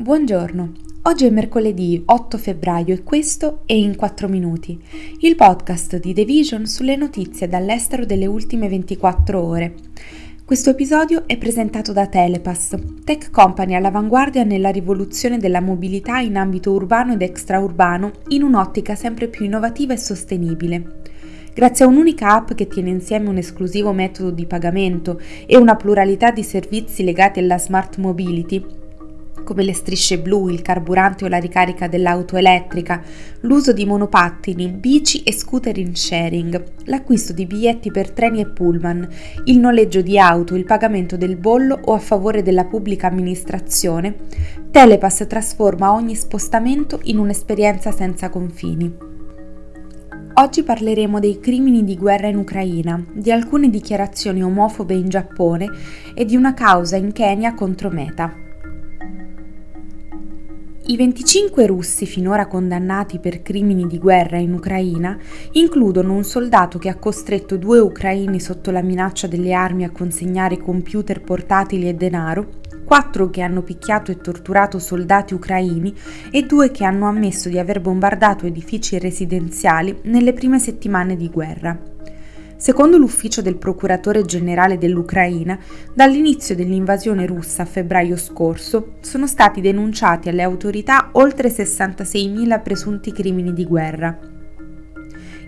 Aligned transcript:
Buongiorno, 0.00 0.72
oggi 1.02 1.26
è 1.26 1.30
mercoledì 1.30 2.02
8 2.06 2.38
febbraio 2.38 2.94
e 2.94 3.02
questo 3.02 3.60
è 3.66 3.74
In 3.74 3.96
4 3.96 4.28
Minuti, 4.28 4.82
il 5.18 5.36
podcast 5.36 6.00
di 6.00 6.14
The 6.14 6.24
Vision 6.24 6.64
sulle 6.64 6.96
notizie 6.96 7.46
dall'estero 7.46 8.06
delle 8.06 8.24
ultime 8.24 8.66
24 8.70 9.38
ore. 9.38 9.74
Questo 10.42 10.70
episodio 10.70 11.24
è 11.26 11.36
presentato 11.36 11.92
da 11.92 12.06
Telepass, 12.06 12.76
tech 13.04 13.30
company 13.30 13.74
all'avanguardia 13.74 14.42
nella 14.42 14.70
rivoluzione 14.70 15.36
della 15.36 15.60
mobilità 15.60 16.18
in 16.20 16.38
ambito 16.38 16.72
urbano 16.72 17.12
ed 17.12 17.20
extraurbano 17.20 18.10
in 18.28 18.42
un'ottica 18.42 18.94
sempre 18.94 19.28
più 19.28 19.44
innovativa 19.44 19.92
e 19.92 19.98
sostenibile. 19.98 21.02
Grazie 21.52 21.84
a 21.84 21.88
un'unica 21.88 22.36
app 22.36 22.52
che 22.54 22.68
tiene 22.68 22.88
insieme 22.88 23.28
un 23.28 23.36
esclusivo 23.36 23.92
metodo 23.92 24.30
di 24.30 24.46
pagamento 24.46 25.20
e 25.44 25.58
una 25.58 25.76
pluralità 25.76 26.30
di 26.30 26.42
servizi 26.42 27.04
legati 27.04 27.38
alla 27.38 27.58
smart 27.58 27.98
mobility, 27.98 28.79
come 29.42 29.62
le 29.62 29.74
strisce 29.74 30.18
blu, 30.18 30.48
il 30.48 30.62
carburante 30.62 31.24
o 31.24 31.28
la 31.28 31.38
ricarica 31.38 31.88
dell'auto 31.88 32.36
elettrica, 32.36 33.02
l'uso 33.40 33.72
di 33.72 33.84
monopattini, 33.84 34.68
bici 34.68 35.22
e 35.22 35.32
scooter 35.32 35.76
in 35.78 35.94
sharing, 35.94 36.62
l'acquisto 36.84 37.32
di 37.32 37.46
biglietti 37.46 37.90
per 37.90 38.10
treni 38.10 38.40
e 38.40 38.46
pullman, 38.46 39.08
il 39.44 39.58
noleggio 39.58 40.02
di 40.02 40.18
auto, 40.18 40.54
il 40.54 40.64
pagamento 40.64 41.16
del 41.16 41.36
bollo 41.36 41.78
o 41.82 41.94
a 41.94 41.98
favore 41.98 42.42
della 42.42 42.64
pubblica 42.64 43.06
amministrazione, 43.06 44.16
Telepass 44.70 45.26
trasforma 45.26 45.92
ogni 45.92 46.14
spostamento 46.14 47.00
in 47.04 47.18
un'esperienza 47.18 47.90
senza 47.90 48.28
confini. 48.28 49.08
Oggi 50.34 50.62
parleremo 50.62 51.18
dei 51.18 51.40
crimini 51.40 51.84
di 51.84 51.96
guerra 51.96 52.28
in 52.28 52.36
Ucraina, 52.36 53.04
di 53.12 53.32
alcune 53.32 53.68
dichiarazioni 53.68 54.42
omofobe 54.42 54.94
in 54.94 55.08
Giappone 55.08 55.68
e 56.14 56.24
di 56.24 56.36
una 56.36 56.54
causa 56.54 56.96
in 56.96 57.12
Kenya 57.12 57.52
contro 57.52 57.90
Meta. 57.90 58.49
I 60.86 60.96
25 60.96 61.66
russi 61.66 62.06
finora 62.06 62.46
condannati 62.46 63.18
per 63.18 63.42
crimini 63.42 63.86
di 63.86 63.98
guerra 63.98 64.38
in 64.38 64.54
Ucraina 64.54 65.16
includono 65.52 66.14
un 66.14 66.24
soldato 66.24 66.78
che 66.78 66.88
ha 66.88 66.96
costretto 66.96 67.58
due 67.58 67.78
ucraini 67.78 68.40
sotto 68.40 68.70
la 68.70 68.80
minaccia 68.80 69.26
delle 69.26 69.52
armi 69.52 69.84
a 69.84 69.90
consegnare 69.90 70.56
computer 70.56 71.20
portatili 71.20 71.86
e 71.86 71.94
denaro, 71.94 72.60
quattro 72.84 73.28
che 73.28 73.42
hanno 73.42 73.62
picchiato 73.62 74.10
e 74.10 74.16
torturato 74.16 74.78
soldati 74.78 75.34
ucraini 75.34 75.94
e 76.30 76.42
due 76.44 76.70
che 76.70 76.84
hanno 76.84 77.06
ammesso 77.06 77.50
di 77.50 77.58
aver 77.58 77.80
bombardato 77.80 78.46
edifici 78.46 78.98
residenziali 78.98 79.96
nelle 80.04 80.32
prime 80.32 80.58
settimane 80.58 81.14
di 81.14 81.28
guerra. 81.28 81.78
Secondo 82.60 82.98
l'ufficio 82.98 83.40
del 83.40 83.56
procuratore 83.56 84.22
generale 84.26 84.76
dell'Ucraina, 84.76 85.58
dall'inizio 85.94 86.54
dell'invasione 86.54 87.24
russa 87.24 87.62
a 87.62 87.64
febbraio 87.64 88.18
scorso 88.18 88.96
sono 89.00 89.26
stati 89.26 89.62
denunciati 89.62 90.28
alle 90.28 90.42
autorità 90.42 91.08
oltre 91.12 91.48
66.000 91.48 92.62
presunti 92.62 93.12
crimini 93.12 93.54
di 93.54 93.64
guerra. 93.64 94.18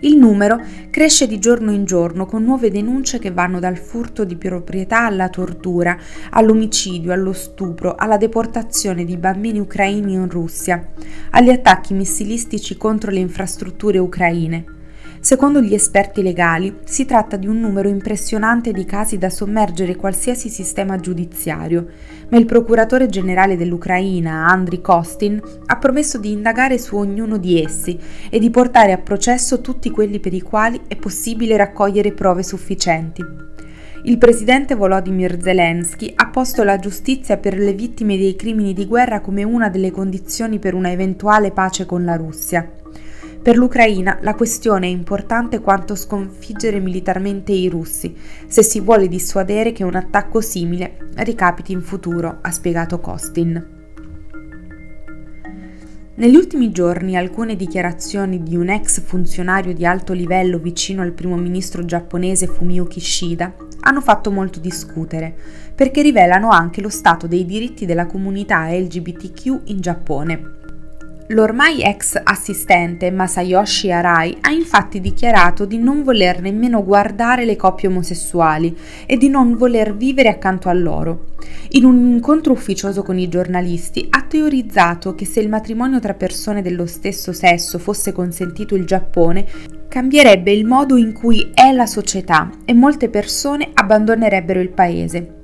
Il 0.00 0.16
numero 0.16 0.58
cresce 0.88 1.26
di 1.26 1.38
giorno 1.38 1.70
in 1.70 1.84
giorno 1.84 2.24
con 2.24 2.44
nuove 2.44 2.70
denunce 2.70 3.18
che 3.18 3.30
vanno 3.30 3.60
dal 3.60 3.76
furto 3.76 4.24
di 4.24 4.36
proprietà 4.36 5.04
alla 5.04 5.28
tortura, 5.28 5.98
all'omicidio, 6.30 7.12
allo 7.12 7.34
stupro, 7.34 7.94
alla 7.94 8.16
deportazione 8.16 9.04
di 9.04 9.18
bambini 9.18 9.58
ucraini 9.58 10.14
in 10.14 10.30
Russia, 10.30 10.82
agli 11.32 11.50
attacchi 11.50 11.92
missilistici 11.92 12.78
contro 12.78 13.10
le 13.10 13.18
infrastrutture 13.18 13.98
ucraine. 13.98 14.80
Secondo 15.24 15.60
gli 15.60 15.72
esperti 15.72 16.20
legali, 16.20 16.78
si 16.82 17.04
tratta 17.04 17.36
di 17.36 17.46
un 17.46 17.60
numero 17.60 17.88
impressionante 17.88 18.72
di 18.72 18.84
casi 18.84 19.18
da 19.18 19.30
sommergere 19.30 19.94
qualsiasi 19.94 20.48
sistema 20.48 20.98
giudiziario, 20.98 21.86
ma 22.28 22.38
il 22.38 22.44
procuratore 22.44 23.06
generale 23.06 23.56
dell'Ucraina, 23.56 24.48
Andriy 24.48 24.80
Kostin, 24.80 25.40
ha 25.66 25.76
promesso 25.76 26.18
di 26.18 26.32
indagare 26.32 26.76
su 26.76 26.96
ognuno 26.96 27.36
di 27.36 27.62
essi 27.62 27.96
e 28.28 28.40
di 28.40 28.50
portare 28.50 28.90
a 28.90 28.98
processo 28.98 29.60
tutti 29.60 29.90
quelli 29.90 30.18
per 30.18 30.34
i 30.34 30.40
quali 30.40 30.80
è 30.88 30.96
possibile 30.96 31.56
raccogliere 31.56 32.10
prove 32.10 32.42
sufficienti. 32.42 33.24
Il 34.02 34.18
presidente 34.18 34.74
Volodymyr 34.74 35.40
Zelensky 35.40 36.12
ha 36.16 36.30
posto 36.30 36.64
la 36.64 36.80
giustizia 36.80 37.36
per 37.36 37.56
le 37.56 37.74
vittime 37.74 38.16
dei 38.16 38.34
crimini 38.34 38.72
di 38.72 38.86
guerra 38.86 39.20
come 39.20 39.44
una 39.44 39.68
delle 39.68 39.92
condizioni 39.92 40.58
per 40.58 40.74
una 40.74 40.90
eventuale 40.90 41.52
pace 41.52 41.86
con 41.86 42.04
la 42.04 42.16
Russia. 42.16 42.81
Per 43.42 43.56
l'Ucraina 43.56 44.18
la 44.22 44.36
questione 44.36 44.86
è 44.86 44.90
importante 44.90 45.60
quanto 45.60 45.96
sconfiggere 45.96 46.78
militarmente 46.78 47.50
i 47.50 47.68
russi, 47.68 48.14
se 48.46 48.62
si 48.62 48.78
vuole 48.78 49.08
dissuadere 49.08 49.72
che 49.72 49.82
un 49.82 49.96
attacco 49.96 50.40
simile 50.40 51.08
ricapiti 51.16 51.72
in 51.72 51.80
futuro, 51.80 52.38
ha 52.40 52.50
spiegato 52.52 53.00
Kostin. 53.00 53.80
Negli 56.14 56.36
ultimi 56.36 56.70
giorni 56.70 57.16
alcune 57.16 57.56
dichiarazioni 57.56 58.44
di 58.44 58.54
un 58.54 58.68
ex 58.68 59.00
funzionario 59.00 59.74
di 59.74 59.84
alto 59.84 60.12
livello 60.12 60.58
vicino 60.58 61.02
al 61.02 61.10
primo 61.10 61.36
ministro 61.36 61.84
giapponese 61.84 62.46
Fumio 62.46 62.84
Kishida 62.84 63.52
hanno 63.80 64.00
fatto 64.00 64.30
molto 64.30 64.60
discutere, 64.60 65.34
perché 65.74 66.00
rivelano 66.02 66.50
anche 66.50 66.80
lo 66.80 66.90
stato 66.90 67.26
dei 67.26 67.44
diritti 67.44 67.86
della 67.86 68.06
comunità 68.06 68.68
LGBTQ 68.70 69.62
in 69.64 69.80
Giappone. 69.80 70.60
L'ormai 71.32 71.82
ex 71.82 72.20
assistente 72.22 73.10
Masayoshi 73.10 73.90
Arai 73.90 74.36
ha 74.42 74.50
infatti 74.50 75.00
dichiarato 75.00 75.64
di 75.64 75.78
non 75.78 76.02
voler 76.02 76.42
nemmeno 76.42 76.84
guardare 76.84 77.46
le 77.46 77.56
coppie 77.56 77.88
omosessuali 77.88 78.76
e 79.06 79.16
di 79.16 79.30
non 79.30 79.56
voler 79.56 79.96
vivere 79.96 80.28
accanto 80.28 80.68
a 80.68 80.74
loro. 80.74 81.28
In 81.70 81.86
un 81.86 81.96
incontro 82.12 82.52
ufficioso 82.52 83.02
con 83.02 83.18
i 83.18 83.30
giornalisti 83.30 84.08
ha 84.10 84.26
teorizzato 84.28 85.14
che 85.14 85.24
se 85.24 85.40
il 85.40 85.48
matrimonio 85.48 86.00
tra 86.00 86.12
persone 86.12 86.60
dello 86.60 86.84
stesso 86.84 87.32
sesso 87.32 87.78
fosse 87.78 88.12
consentito 88.12 88.76
in 88.76 88.84
Giappone, 88.84 89.46
cambierebbe 89.88 90.52
il 90.52 90.66
modo 90.66 90.96
in 90.96 91.14
cui 91.14 91.50
è 91.54 91.72
la 91.72 91.86
società 91.86 92.50
e 92.66 92.74
molte 92.74 93.08
persone 93.08 93.70
abbandonerebbero 93.72 94.60
il 94.60 94.70
paese. 94.70 95.40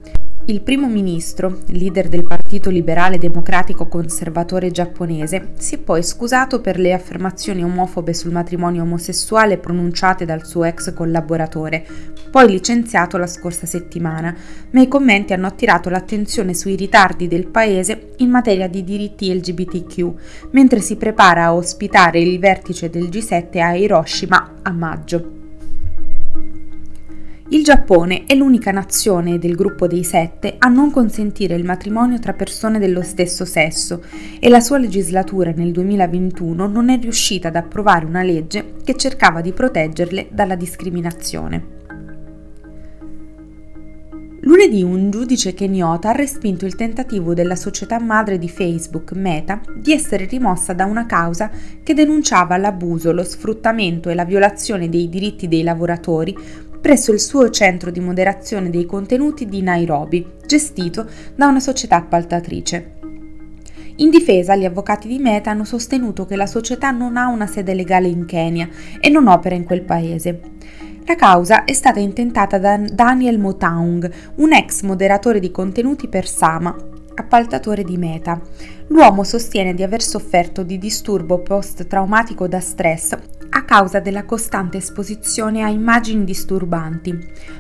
Il 0.50 0.62
primo 0.62 0.88
ministro, 0.88 1.58
leader 1.66 2.08
del 2.08 2.26
Partito 2.26 2.70
Liberale 2.70 3.18
Democratico 3.18 3.86
Conservatore 3.86 4.70
giapponese, 4.70 5.50
si 5.58 5.74
è 5.74 5.78
poi 5.78 6.02
scusato 6.02 6.62
per 6.62 6.78
le 6.78 6.94
affermazioni 6.94 7.62
omofobe 7.62 8.14
sul 8.14 8.32
matrimonio 8.32 8.80
omosessuale 8.80 9.58
pronunciate 9.58 10.24
dal 10.24 10.46
suo 10.46 10.64
ex 10.64 10.94
collaboratore, 10.94 11.84
poi 12.30 12.48
licenziato 12.48 13.18
la 13.18 13.26
scorsa 13.26 13.66
settimana, 13.66 14.34
ma 14.70 14.80
i 14.80 14.88
commenti 14.88 15.34
hanno 15.34 15.48
attirato 15.48 15.90
l'attenzione 15.90 16.54
sui 16.54 16.76
ritardi 16.76 17.28
del 17.28 17.46
paese 17.46 18.12
in 18.16 18.30
materia 18.30 18.68
di 18.68 18.82
diritti 18.82 19.30
LGBTQ, 19.30 20.12
mentre 20.52 20.80
si 20.80 20.96
prepara 20.96 21.44
a 21.44 21.54
ospitare 21.54 22.20
il 22.20 22.38
vertice 22.38 22.88
del 22.88 23.10
G7 23.10 23.60
a 23.60 23.74
Hiroshima 23.74 24.54
a 24.62 24.72
maggio. 24.72 25.47
Il 27.50 27.64
Giappone 27.64 28.24
è 28.26 28.34
l'unica 28.34 28.72
nazione 28.72 29.38
del 29.38 29.54
gruppo 29.54 29.86
dei 29.86 30.04
sette 30.04 30.56
a 30.58 30.68
non 30.68 30.90
consentire 30.90 31.54
il 31.54 31.64
matrimonio 31.64 32.18
tra 32.18 32.34
persone 32.34 32.78
dello 32.78 33.00
stesso 33.00 33.46
sesso 33.46 34.02
e 34.38 34.50
la 34.50 34.60
sua 34.60 34.76
legislatura 34.76 35.50
nel 35.56 35.72
2021 35.72 36.66
non 36.66 36.90
è 36.90 36.98
riuscita 36.98 37.48
ad 37.48 37.56
approvare 37.56 38.04
una 38.04 38.22
legge 38.22 38.74
che 38.84 38.96
cercava 38.96 39.40
di 39.40 39.52
proteggerle 39.52 40.28
dalla 40.30 40.56
discriminazione. 40.56 41.76
Lunedì 44.42 44.82
un 44.82 45.10
giudice 45.10 45.52
keniota 45.52 46.10
ha 46.10 46.12
respinto 46.12 46.64
il 46.64 46.74
tentativo 46.74 47.34
della 47.34 47.56
società 47.56 47.98
madre 47.98 48.38
di 48.38 48.48
Facebook, 48.48 49.12
Meta, 49.12 49.60
di 49.76 49.92
essere 49.92 50.26
rimossa 50.26 50.72
da 50.72 50.84
una 50.84 51.06
causa 51.06 51.50
che 51.82 51.92
denunciava 51.92 52.56
l'abuso, 52.56 53.12
lo 53.12 53.24
sfruttamento 53.24 54.08
e 54.08 54.14
la 54.14 54.24
violazione 54.24 54.88
dei 54.88 55.08
diritti 55.08 55.48
dei 55.48 55.62
lavoratori 55.62 56.34
presso 56.80 57.12
il 57.12 57.20
suo 57.20 57.50
centro 57.50 57.90
di 57.90 58.00
moderazione 58.00 58.70
dei 58.70 58.86
contenuti 58.86 59.46
di 59.46 59.62
Nairobi, 59.62 60.26
gestito 60.46 61.06
da 61.34 61.46
una 61.46 61.60
società 61.60 61.96
appaltatrice. 61.96 62.96
In 63.96 64.10
difesa, 64.10 64.54
gli 64.54 64.64
avvocati 64.64 65.08
di 65.08 65.18
Meta 65.18 65.50
hanno 65.50 65.64
sostenuto 65.64 66.24
che 66.24 66.36
la 66.36 66.46
società 66.46 66.90
non 66.92 67.16
ha 67.16 67.26
una 67.26 67.48
sede 67.48 67.74
legale 67.74 68.06
in 68.06 68.26
Kenya 68.26 68.68
e 69.00 69.08
non 69.08 69.26
opera 69.26 69.56
in 69.56 69.64
quel 69.64 69.82
paese. 69.82 70.40
La 71.04 71.16
causa 71.16 71.64
è 71.64 71.72
stata 71.72 71.98
intentata 71.98 72.58
da 72.58 72.76
Daniel 72.76 73.38
Motaung, 73.38 74.08
un 74.36 74.52
ex 74.52 74.82
moderatore 74.82 75.40
di 75.40 75.50
contenuti 75.50 76.06
per 76.06 76.28
Sama, 76.28 76.76
appaltatore 77.14 77.82
di 77.82 77.96
Meta. 77.96 78.40
L'uomo 78.88 79.24
sostiene 79.24 79.74
di 79.74 79.82
aver 79.82 80.02
sofferto 80.02 80.62
di 80.62 80.78
disturbo 80.78 81.40
post-traumatico 81.40 82.46
da 82.46 82.60
stress 82.60 83.16
causa 83.68 84.00
della 84.00 84.24
costante 84.24 84.78
esposizione 84.78 85.62
a 85.62 85.68
immagini 85.68 86.24
disturbanti. 86.24 87.14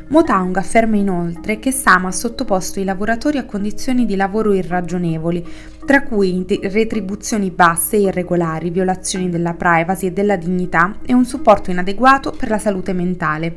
Motaung 0.06 0.56
afferma 0.56 0.96
inoltre 0.96 1.58
che 1.58 1.70
Sama 1.70 2.08
ha 2.08 2.12
sottoposto 2.12 2.80
i 2.80 2.84
lavoratori 2.84 3.36
a 3.36 3.44
condizioni 3.44 4.06
di 4.06 4.16
lavoro 4.16 4.54
irragionevoli, 4.54 5.46
tra 5.84 6.02
cui 6.04 6.46
retribuzioni 6.62 7.50
basse 7.50 7.96
e 7.96 8.00
irregolari, 8.04 8.70
violazioni 8.70 9.28
della 9.28 9.52
privacy 9.52 10.06
e 10.06 10.12
della 10.12 10.36
dignità 10.36 10.96
e 11.04 11.12
un 11.12 11.26
supporto 11.26 11.70
inadeguato 11.70 12.30
per 12.30 12.48
la 12.48 12.58
salute 12.58 12.94
mentale. 12.94 13.56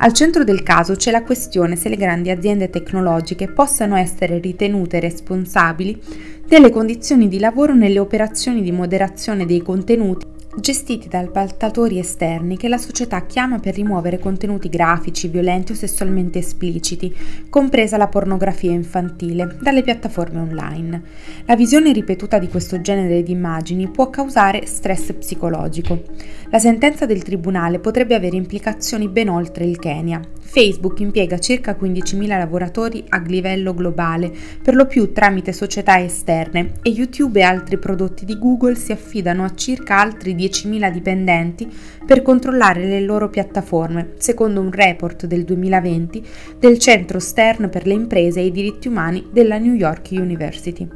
Al 0.00 0.12
centro 0.12 0.44
del 0.44 0.62
caso 0.62 0.94
c'è 0.94 1.10
la 1.10 1.22
questione 1.22 1.74
se 1.74 1.88
le 1.88 1.96
grandi 1.96 2.28
aziende 2.28 2.68
tecnologiche 2.68 3.48
possano 3.48 3.96
essere 3.96 4.38
ritenute 4.40 5.00
responsabili 5.00 5.98
delle 6.46 6.68
condizioni 6.68 7.28
di 7.28 7.38
lavoro 7.38 7.72
nelle 7.72 7.98
operazioni 7.98 8.60
di 8.60 8.72
moderazione 8.72 9.46
dei 9.46 9.62
contenuti 9.62 10.36
gestiti 10.60 11.08
da 11.08 11.18
appaltatori 11.18 11.98
esterni 11.98 12.56
che 12.56 12.68
la 12.68 12.78
società 12.78 13.26
chiama 13.26 13.58
per 13.58 13.74
rimuovere 13.74 14.18
contenuti 14.18 14.68
grafici, 14.68 15.28
violenti 15.28 15.72
o 15.72 15.74
sessualmente 15.74 16.38
espliciti, 16.38 17.14
compresa 17.48 17.96
la 17.96 18.08
pornografia 18.08 18.70
infantile, 18.70 19.56
dalle 19.60 19.82
piattaforme 19.82 20.40
online. 20.40 21.02
La 21.46 21.56
visione 21.56 21.92
ripetuta 21.92 22.38
di 22.38 22.48
questo 22.48 22.80
genere 22.80 23.22
di 23.22 23.32
immagini 23.32 23.88
può 23.88 24.10
causare 24.10 24.66
stress 24.66 25.12
psicologico. 25.12 26.02
La 26.50 26.58
sentenza 26.58 27.06
del 27.06 27.22
tribunale 27.22 27.78
potrebbe 27.78 28.14
avere 28.14 28.36
implicazioni 28.36 29.08
ben 29.08 29.28
oltre 29.28 29.64
il 29.64 29.78
Kenya. 29.78 30.20
Facebook 30.50 31.00
impiega 31.00 31.38
circa 31.38 31.76
15.000 31.78 32.26
lavoratori 32.26 33.04
a 33.10 33.20
livello 33.20 33.74
globale, 33.74 34.32
per 34.62 34.74
lo 34.74 34.86
più 34.86 35.12
tramite 35.12 35.52
società 35.52 36.00
esterne, 36.00 36.72
e 36.82 36.88
YouTube 36.88 37.38
e 37.38 37.42
altri 37.42 37.76
prodotti 37.76 38.24
di 38.24 38.38
Google 38.38 38.74
si 38.74 38.90
affidano 38.90 39.44
a 39.44 39.54
circa 39.54 40.00
altri 40.00 40.34
10.000 40.34 40.90
dipendenti 40.90 41.70
per 42.04 42.22
controllare 42.22 42.86
le 42.86 43.02
loro 43.02 43.28
piattaforme, 43.28 44.14
secondo 44.16 44.62
un 44.62 44.70
report 44.70 45.26
del 45.26 45.44
2020 45.44 46.26
del 46.58 46.78
Centro 46.78 47.18
Stern 47.18 47.68
per 47.68 47.86
le 47.86 47.92
imprese 47.92 48.40
e 48.40 48.46
i 48.46 48.50
diritti 48.50 48.88
umani 48.88 49.28
della 49.30 49.58
New 49.58 49.74
York 49.74 50.08
University. 50.12 50.88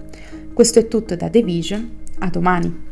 Questo 0.54 0.78
è 0.78 0.88
tutto 0.88 1.14
da 1.14 1.28
The 1.28 1.42
Vision, 1.42 1.90
a 2.20 2.30
domani. 2.30 2.91